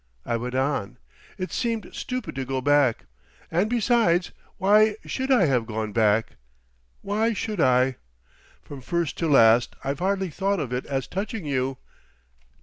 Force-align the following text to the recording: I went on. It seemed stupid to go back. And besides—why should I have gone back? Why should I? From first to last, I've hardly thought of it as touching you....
I 0.25 0.35
went 0.35 0.55
on. 0.55 0.97
It 1.37 1.51
seemed 1.51 1.91
stupid 1.93 2.33
to 2.33 2.43
go 2.43 2.59
back. 2.59 3.05
And 3.51 3.69
besides—why 3.69 4.95
should 5.05 5.29
I 5.31 5.45
have 5.45 5.67
gone 5.67 5.91
back? 5.91 6.37
Why 7.03 7.33
should 7.33 7.61
I? 7.61 7.97
From 8.63 8.81
first 8.81 9.15
to 9.19 9.27
last, 9.27 9.75
I've 9.83 9.99
hardly 9.99 10.31
thought 10.31 10.59
of 10.59 10.73
it 10.73 10.87
as 10.87 11.05
touching 11.05 11.45
you.... 11.45 11.77